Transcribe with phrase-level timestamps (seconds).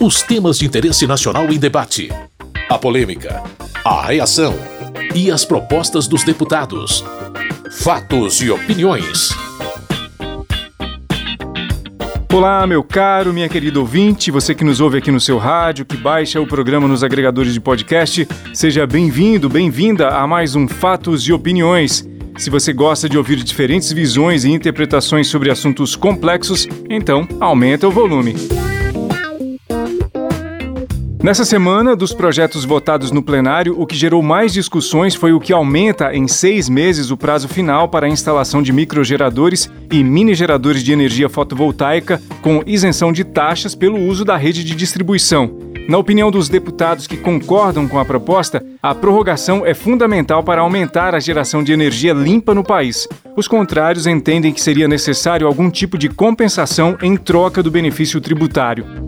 [0.00, 2.08] Os temas de interesse nacional em debate.
[2.68, 3.42] A polêmica.
[3.84, 4.54] A reação.
[5.12, 7.04] E as propostas dos deputados.
[7.80, 9.30] Fatos e opiniões.
[12.32, 15.96] Olá, meu caro, minha querida ouvinte, você que nos ouve aqui no seu rádio, que
[15.96, 21.32] baixa o programa nos agregadores de podcast, seja bem-vindo, bem-vinda a mais um Fatos e
[21.32, 22.08] Opiniões.
[22.36, 27.90] Se você gosta de ouvir diferentes visões e interpretações sobre assuntos complexos, então aumenta o
[27.90, 28.36] volume.
[31.20, 35.52] Nessa semana, dos projetos votados no plenário, o que gerou mais discussões foi o que
[35.52, 40.82] aumenta em seis meses o prazo final para a instalação de microgeradores e mini geradores
[40.82, 45.58] de energia fotovoltaica com isenção de taxas pelo uso da rede de distribuição.
[45.88, 51.16] Na opinião dos deputados que concordam com a proposta, a prorrogação é fundamental para aumentar
[51.16, 53.08] a geração de energia limpa no país.
[53.34, 59.07] Os contrários entendem que seria necessário algum tipo de compensação em troca do benefício tributário.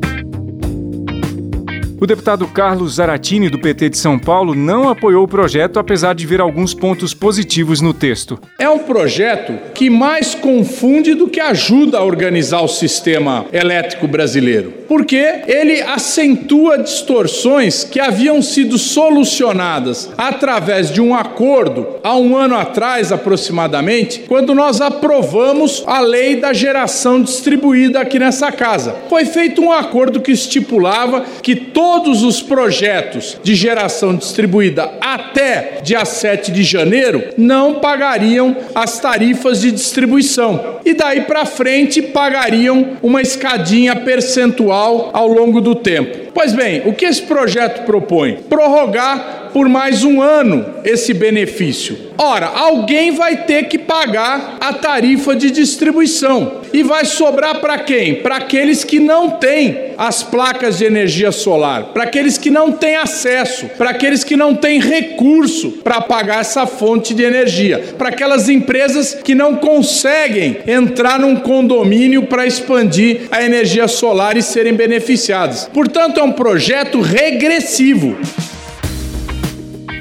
[2.00, 6.26] O deputado Carlos Zaratini, do PT de São Paulo, não apoiou o projeto, apesar de
[6.26, 8.40] ver alguns pontos positivos no texto.
[8.58, 14.72] É um projeto que mais confunde do que ajuda a organizar o sistema elétrico brasileiro,
[14.90, 22.56] porque ele acentua distorções que haviam sido solucionadas através de um acordo há um ano
[22.56, 28.96] atrás, aproximadamente, quando nós aprovamos a lei da geração distribuída aqui nessa casa.
[29.08, 35.80] Foi feito um acordo que estipulava que todo todos os projetos de geração distribuída até
[35.82, 40.80] dia 7 de janeiro não pagariam as tarifas de distribuição.
[40.84, 44.79] E daí para frente pagariam uma escadinha percentual
[45.12, 46.29] ao longo do tempo.
[46.32, 48.38] Pois bem, o que esse projeto propõe?
[48.48, 52.10] Prorrogar por mais um ano esse benefício.
[52.16, 56.60] Ora, alguém vai ter que pagar a tarifa de distribuição.
[56.72, 58.16] E vai sobrar para quem?
[58.16, 62.94] Para aqueles que não têm as placas de energia solar, para aqueles que não têm
[62.94, 68.48] acesso, para aqueles que não têm recurso para pagar essa fonte de energia, para aquelas
[68.48, 75.68] empresas que não conseguem entrar num condomínio para expandir a energia solar e serem beneficiadas.
[75.72, 78.14] Portanto, é um projeto regressivo.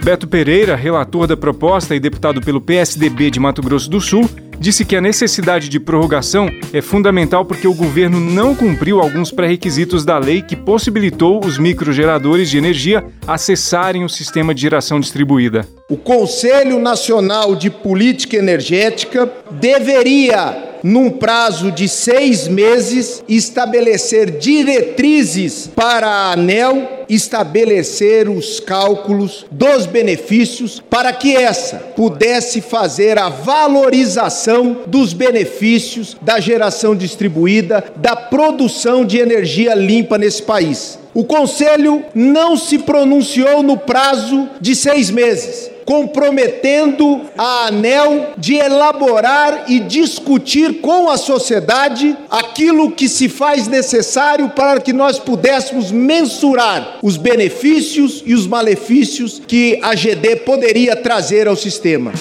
[0.03, 4.83] Beto Pereira, relator da proposta e deputado pelo PSDB de Mato Grosso do Sul, disse
[4.83, 10.17] que a necessidade de prorrogação é fundamental porque o governo não cumpriu alguns pré-requisitos da
[10.17, 15.65] lei que possibilitou os microgeradores de energia acessarem o sistema de geração distribuída.
[15.89, 26.07] O Conselho Nacional de Política Energética deveria num prazo de seis meses, estabelecer diretrizes para
[26.07, 35.11] a ANEL estabelecer os cálculos dos benefícios para que essa pudesse fazer a valorização dos
[35.11, 40.99] benefícios da geração distribuída, da produção de energia limpa nesse país.
[41.13, 49.63] O Conselho não se pronunciou no prazo de seis meses comprometendo a ANEL de elaborar
[49.67, 56.99] e discutir com a sociedade aquilo que se faz necessário para que nós pudéssemos mensurar
[57.01, 62.13] os benefícios e os malefícios que a GD poderia trazer ao sistema.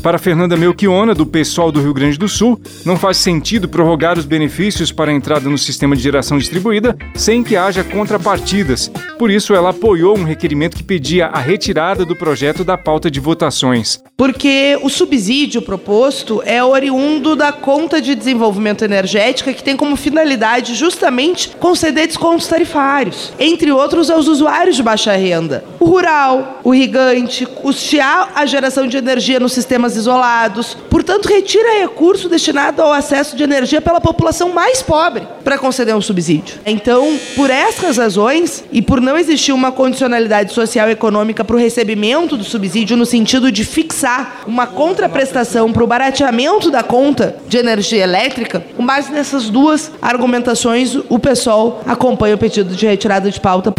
[0.00, 4.24] Para Fernanda Melchiona, do PSOL do Rio Grande do Sul, não faz sentido prorrogar os
[4.24, 8.92] benefícios para a entrada no sistema de geração distribuída sem que haja contrapartidas.
[9.20, 13.20] Por isso, ela apoiou um requerimento que pedia a retirada do projeto da pauta de
[13.20, 14.02] votações.
[14.16, 20.74] Porque o subsídio proposto é oriundo da conta de desenvolvimento energética que tem como finalidade
[20.74, 25.64] justamente conceder descontos tarifários, entre outros aos usuários de baixa renda.
[25.78, 30.76] O rural, o irrigante, custear a geração de energia no sistema sistemas isolados.
[30.88, 36.00] Portanto, retira recurso destinado ao acesso de energia pela população mais pobre para conceder um
[36.00, 36.58] subsídio.
[36.66, 41.58] Então, por essas razões e por não existir uma condicionalidade social e econômica para o
[41.58, 47.58] recebimento do subsídio no sentido de fixar uma contraprestação para o barateamento da conta de
[47.58, 53.40] energia elétrica, com base nessas duas argumentações, o PSOL acompanha o pedido de retirada de
[53.40, 53.74] pauta.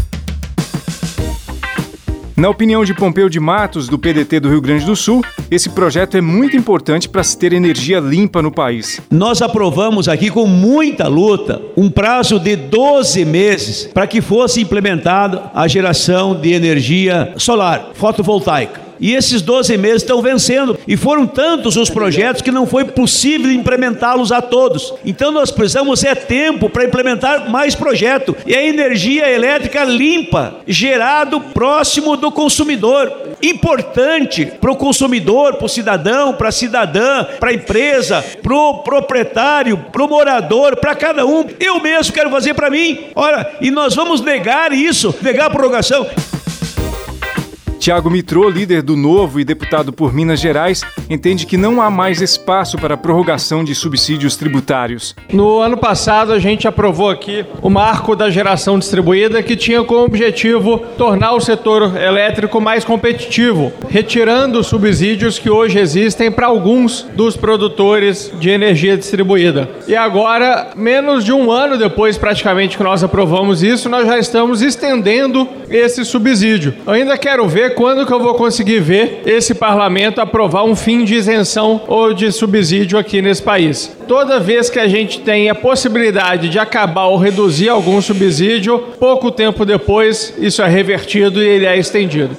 [2.42, 6.18] Na opinião de Pompeu de Matos, do PDT do Rio Grande do Sul, esse projeto
[6.18, 9.00] é muito importante para se ter energia limpa no país.
[9.12, 15.52] Nós aprovamos aqui com muita luta um prazo de 12 meses para que fosse implementada
[15.54, 18.81] a geração de energia solar, fotovoltaica.
[19.02, 20.78] E esses 12 meses estão vencendo.
[20.88, 24.94] E foram tantos os projetos que não foi possível implementá-los a todos.
[25.04, 28.36] Então nós precisamos é tempo para implementar mais projetos.
[28.46, 33.12] E a energia elétrica limpa, gerado próximo do consumidor.
[33.42, 38.84] importante para o consumidor, para o cidadão, para a cidadã, para a empresa, para o
[38.84, 41.44] proprietário, para o morador, para cada um.
[41.60, 43.06] Eu mesmo quero fazer para mim.
[43.16, 46.06] Ora, e nós vamos negar isso, negar a prorrogação.
[47.82, 52.22] Tiago Mitrô, líder do Novo e deputado por Minas Gerais, entende que não há mais
[52.22, 55.16] espaço para prorrogação de subsídios tributários.
[55.34, 60.06] No ano passado, a gente aprovou aqui o marco da geração distribuída, que tinha como
[60.06, 67.08] objetivo tornar o setor elétrico mais competitivo, retirando os subsídios que hoje existem para alguns
[67.16, 69.68] dos produtores de energia distribuída.
[69.88, 74.62] E agora, menos de um ano depois, praticamente, que nós aprovamos isso, nós já estamos
[74.62, 76.76] estendendo esse subsídio.
[76.86, 81.04] Eu ainda quero ver quando que eu vou conseguir ver esse parlamento aprovar um fim
[81.04, 83.96] de isenção ou de subsídio aqui nesse país.
[84.08, 89.32] Toda vez que a gente tem a possibilidade de acabar ou reduzir algum subsídio, pouco
[89.32, 92.36] tempo depois isso é revertido e ele é estendido.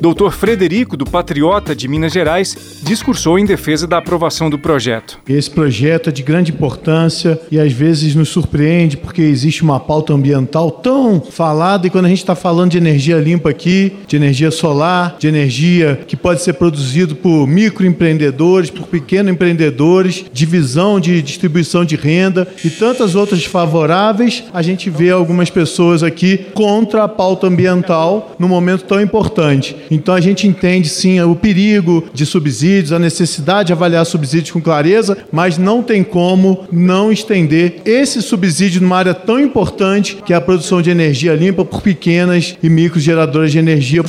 [0.00, 5.18] Doutor Frederico, do Patriota de Minas Gerais, discursou em defesa da aprovação do projeto.
[5.28, 10.12] Esse projeto é de grande importância e às vezes nos surpreende porque existe uma pauta
[10.12, 14.52] ambiental tão falada e quando a gente está falando de energia limpa aqui, de energia
[14.52, 21.84] solar, de energia que pode ser produzido por microempreendedores, por pequenos empreendedores, divisão de distribuição
[21.84, 27.48] de renda e tantas outras favoráveis, a gente vê algumas pessoas aqui contra a pauta
[27.48, 29.74] ambiental num momento tão importante.
[29.90, 34.60] Então a gente entende sim o perigo de subsídios, a necessidade de avaliar subsídios com
[34.60, 40.36] clareza, mas não tem como não estender esse subsídio numa área tão importante que é
[40.36, 44.04] a produção de energia limpa por pequenas e micro geradoras de energia.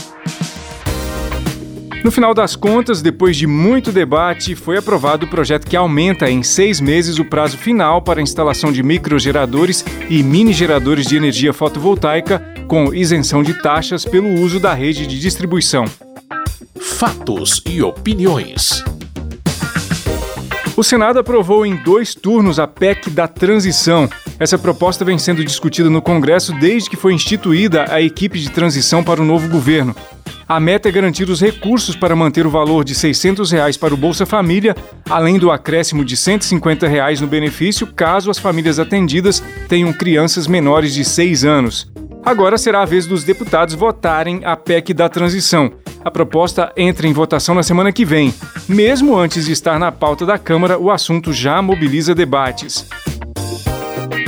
[2.02, 6.42] No final das contas, depois de muito debate, foi aprovado o projeto que aumenta em
[6.42, 11.52] seis meses o prazo final para a instalação de microgeradores e mini geradores de energia
[11.52, 15.86] fotovoltaica, com isenção de taxas pelo uso da rede de distribuição.
[16.80, 18.83] Fatos e opiniões.
[20.77, 24.07] O Senado aprovou em dois turnos a PEC da transição.
[24.39, 29.04] Essa proposta vem sendo discutida no Congresso desde que foi instituída a equipe de transição
[29.04, 29.95] para o novo governo.
[30.48, 33.98] A meta é garantir os recursos para manter o valor de 600 reais para o
[33.98, 34.75] Bolsa Família,
[35.10, 40.94] além do acréscimo de 150 reais no benefício caso as famílias atendidas tenham crianças menores
[40.94, 41.92] de 6 anos.
[42.30, 45.72] Agora será a vez dos deputados votarem a PEC da transição.
[46.06, 48.31] A proposta entra em votação na semana que vem.
[48.68, 52.88] Mesmo antes de estar na pauta da Câmara, o assunto já mobiliza debates.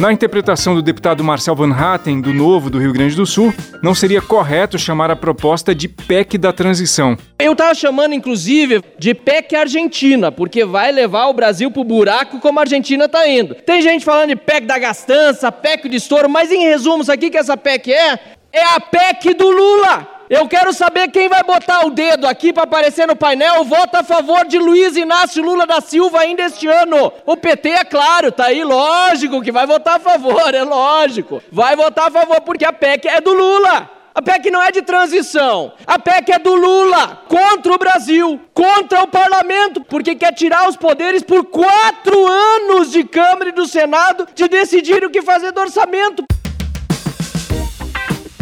[0.02, 3.54] Na interpretação do deputado Marcel Van Hatten, do Novo do Rio Grande do Sul,
[3.84, 7.16] não seria correto chamar a proposta de PEC da transição.
[7.38, 12.40] Eu estava chamando, inclusive, de PEC Argentina, porque vai levar o Brasil para o buraco
[12.40, 13.54] como a Argentina está indo.
[13.54, 17.30] Tem gente falando de PEC da gastança, PEC de estouro, mas em resumo, isso aqui
[17.30, 18.20] que essa PEC é?
[18.52, 20.21] É a PEC do Lula!
[20.32, 23.66] Eu quero saber quem vai botar o dedo aqui para aparecer no painel.
[23.66, 27.12] Vota a favor de Luiz Inácio Lula da Silva ainda este ano.
[27.26, 31.44] O PT, é claro, tá aí, lógico que vai votar a favor, é lógico.
[31.52, 33.90] Vai votar a favor porque a PEC é do Lula.
[34.16, 35.74] A PEC não é de transição.
[35.86, 40.78] A PEC é do Lula contra o Brasil, contra o parlamento, porque quer tirar os
[40.78, 45.60] poderes por quatro anos de Câmara e do Senado de decidir o que fazer do
[45.60, 46.24] orçamento.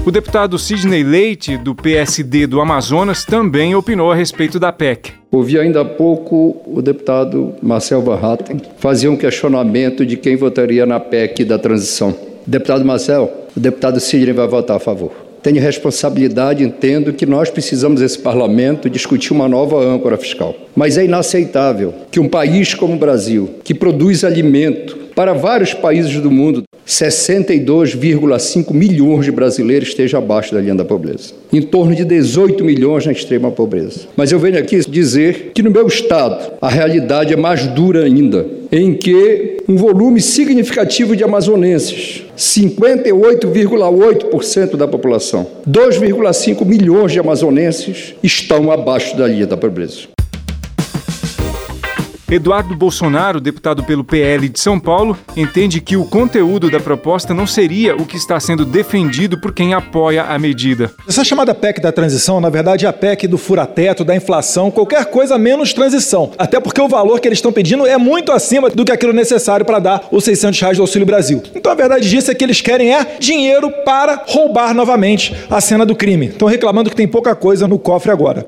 [0.06, 5.12] O deputado Sidney Leite, do PSD do Amazonas, também opinou a respeito da PEC.
[5.30, 10.86] Ouvi ainda há pouco o deputado Marcel Van Hatten fazer um questionamento de quem votaria
[10.86, 12.16] na PEC da transição.
[12.48, 15.12] Deputado Marcel, o deputado Sidney vai votar a favor.
[15.44, 20.56] Tenho responsabilidade, entendo que nós precisamos, esse parlamento, discutir uma nova âncora fiscal.
[20.76, 26.20] Mas é inaceitável que um país como o Brasil, que produz alimento para vários países
[26.20, 31.34] do mundo, 62,5 milhões de brasileiros estejam abaixo da linha da pobreza.
[31.54, 34.08] Em torno de 18 milhões na extrema pobreza.
[34.16, 38.48] Mas eu venho aqui dizer que no meu estado a realidade é mais dura ainda,
[38.72, 48.72] em que um volume significativo de amazonenses, 58,8% da população, 2,5 milhões de amazonenses estão
[48.72, 50.08] abaixo da linha da pobreza.
[52.32, 57.48] Eduardo Bolsonaro, deputado pelo PL de São Paulo, entende que o conteúdo da proposta não
[57.48, 60.92] seria o que está sendo defendido por quem apoia a medida.
[61.08, 65.06] Essa chamada PEC da transição, na verdade, é a PEC do furateto, da inflação, qualquer
[65.06, 66.32] coisa menos transição.
[66.38, 69.66] Até porque o valor que eles estão pedindo é muito acima do que aquilo necessário
[69.66, 71.42] para dar os 600 reais do Auxílio Brasil.
[71.56, 75.84] Então a verdade disso é que eles querem é dinheiro para roubar novamente a cena
[75.84, 76.28] do crime.
[76.28, 78.46] Estão reclamando que tem pouca coisa no cofre agora.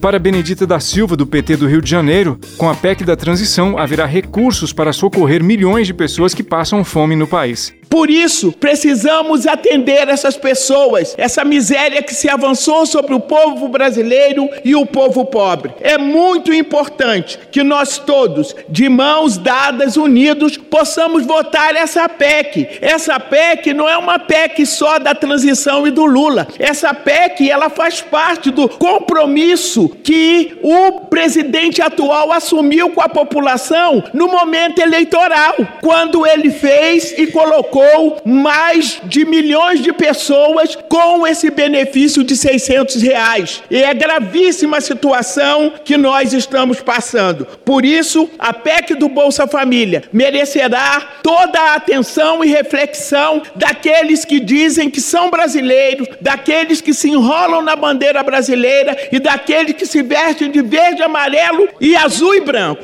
[0.00, 3.76] Para Benedita da Silva, do PT do Rio de Janeiro, com a PEC da transição
[3.76, 7.74] haverá recursos para socorrer milhões de pessoas que passam fome no país.
[7.90, 14.48] Por isso, precisamos atender essas pessoas, essa miséria que se avançou sobre o povo brasileiro
[14.64, 15.74] e o povo pobre.
[15.80, 22.78] É muito importante que nós todos, de mãos dadas, unidos, possamos votar essa PEC.
[22.80, 26.46] Essa PEC não é uma PEC só da transição e do Lula.
[26.60, 34.04] Essa PEC, ela faz parte do compromisso que o presidente atual assumiu com a população
[34.14, 37.79] no momento eleitoral, quando ele fez e colocou
[38.24, 43.62] mais de milhões de pessoas com esse benefício de 600 reais.
[43.70, 47.46] E é gravíssima a situação que nós estamos passando.
[47.64, 54.40] Por isso, a PEC do Bolsa Família merecerá toda a atenção e reflexão daqueles que
[54.40, 60.02] dizem que são brasileiros, daqueles que se enrolam na bandeira brasileira e daqueles que se
[60.02, 62.82] vestem de verde, amarelo e azul e branco.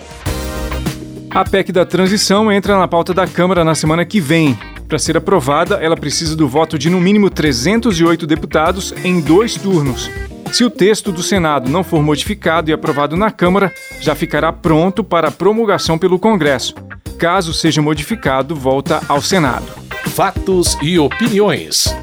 [1.30, 4.56] A PEC da transição entra na pauta da Câmara na semana que vem.
[4.88, 10.08] Para ser aprovada, ela precisa do voto de no mínimo 308 deputados em dois turnos.
[10.52, 15.02] Se o texto do Senado não for modificado e aprovado na Câmara, já ficará pronto
[15.02, 16.74] para promulgação pelo Congresso.
[17.18, 19.66] Caso seja modificado, volta ao Senado.
[20.14, 21.94] Fatos e opiniões.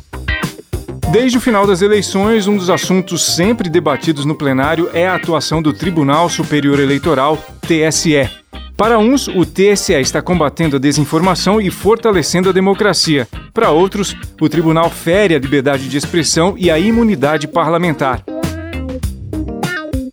[1.10, 5.62] Desde o final das eleições, um dos assuntos sempre debatidos no plenário é a atuação
[5.62, 8.43] do Tribunal Superior Eleitoral, TSE.
[8.76, 13.28] Para uns, o TSE está combatendo a desinformação e fortalecendo a democracia.
[13.54, 18.24] Para outros, o tribunal fere a liberdade de expressão e a imunidade parlamentar.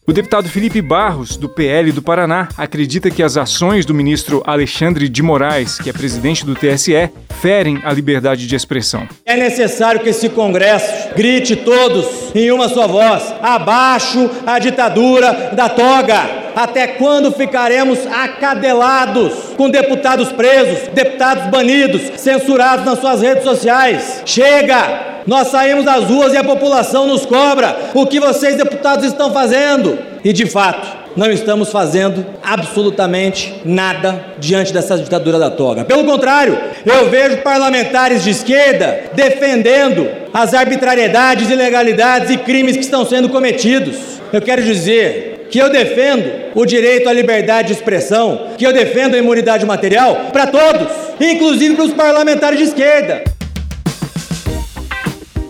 [0.06, 5.08] O deputado Felipe Barros, do PL do Paraná, acredita que as ações do ministro Alexandre
[5.08, 9.06] de Moraes, que é presidente do TSE, ferem a liberdade de expressão.
[9.24, 15.68] É necessário que esse Congresso grite todos em uma só voz: abaixo a ditadura da
[15.68, 16.39] toga!
[16.54, 24.22] Até quando ficaremos acadelados com deputados presos, deputados banidos, censurados nas suas redes sociais?
[24.24, 25.10] Chega!
[25.26, 29.98] Nós saímos das ruas e a população nos cobra o que vocês, deputados, estão fazendo.
[30.24, 35.84] E de fato, não estamos fazendo absolutamente nada diante dessa ditadura da toga.
[35.84, 43.04] Pelo contrário, eu vejo parlamentares de esquerda defendendo as arbitrariedades, ilegalidades e crimes que estão
[43.04, 43.96] sendo cometidos.
[44.32, 49.14] Eu quero dizer que eu defendo o direito à liberdade de expressão, que eu defendo
[49.14, 50.86] a imunidade material para todos,
[51.20, 53.24] inclusive para os parlamentares de esquerda.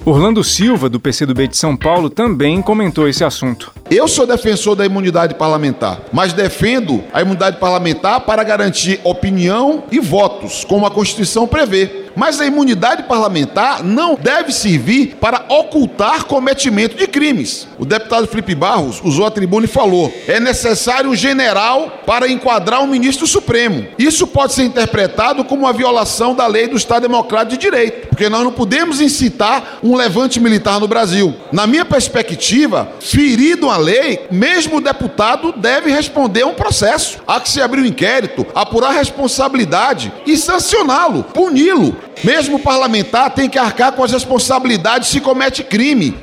[0.05, 3.80] Orlando Silva, do PCdoB de São Paulo, também comentou esse assunto.
[3.91, 9.99] Eu sou defensor da imunidade parlamentar, mas defendo a imunidade parlamentar para garantir opinião e
[9.99, 12.01] votos, como a Constituição prevê.
[12.15, 17.69] Mas a imunidade parlamentar não deve servir para ocultar cometimento de crimes.
[17.79, 22.83] O deputado Felipe Barros usou a tribuna e falou: é necessário um general para enquadrar
[22.83, 23.87] um ministro supremo.
[23.99, 28.29] Isso pode ser interpretado como uma violação da lei do Estado Democrático de Direito, porque
[28.29, 31.35] nós não podemos incitar um levante militar no Brasil.
[31.53, 37.19] Na minha perspectiva, ferido uma lei, mesmo o deputado deve responder a um processo.
[37.27, 41.97] Há que se abrir um inquérito, apurar a responsabilidade e sancioná-lo, puni-lo.
[42.23, 46.17] Mesmo o parlamentar tem que arcar com as responsabilidades se comete crime.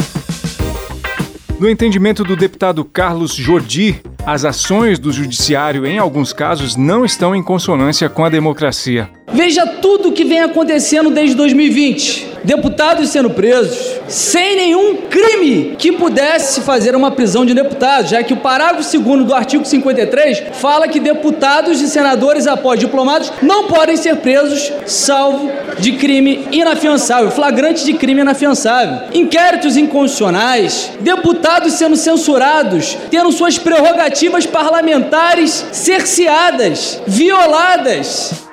[1.59, 7.35] No entendimento do deputado Carlos Jordi, as ações do judiciário, em alguns casos, não estão
[7.35, 9.09] em consonância com a democracia.
[9.33, 12.36] Veja tudo o que vem acontecendo desde 2020.
[12.47, 18.31] Deputados sendo presos, sem nenhum crime que pudesse fazer uma prisão de deputado, já que
[18.31, 23.97] o parágrafo 2 do artigo 53 fala que deputados e senadores após diplomados não podem
[23.97, 29.09] ser presos salvo de crime inafiançável, flagrante de crime inafiançável.
[29.13, 38.46] Inquéritos inconstitucionais, deputados sendo censurados, tendo suas prerrogativas parlamentares cerceadas, violadas.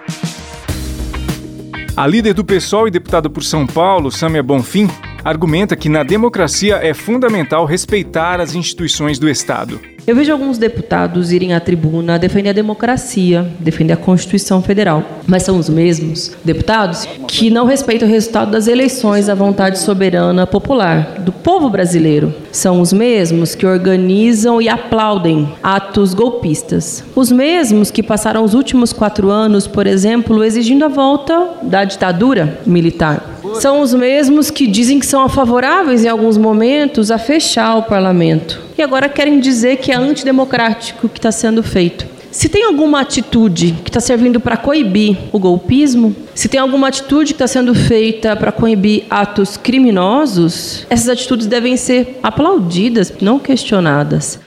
[1.97, 4.89] A líder do PSOL e deputada por São Paulo, Sâmia Bonfim,
[5.25, 9.81] argumenta que na democracia é fundamental respeitar as instituições do Estado.
[10.07, 15.45] Eu vejo alguns deputados irem à tribuna defender a democracia, defender a Constituição Federal, mas
[15.45, 21.21] são os mesmos deputados que não respeitam o resultado das eleições, a vontade soberana popular
[21.21, 22.35] do povo brasileiro.
[22.53, 27.03] São os mesmos que organizam e aplaudem atos golpistas.
[27.17, 32.61] Os mesmos que passaram os últimos quatro anos, por exemplo, exigindo a volta da ditadura
[32.67, 33.34] militar.
[33.61, 38.61] São os mesmos que dizem que são favoráveis em alguns momentos a fechar o parlamento.
[38.77, 42.07] E agora querem dizer que é antidemocrático o que está sendo feito.
[42.31, 47.33] Se tem alguma atitude que está servindo para coibir o golpismo, se tem alguma atitude
[47.33, 54.41] que está sendo feita para coibir atos criminosos, essas atitudes devem ser aplaudidas, não questionadas.